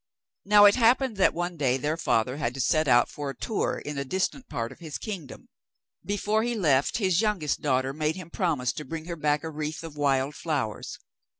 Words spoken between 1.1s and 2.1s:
that one day their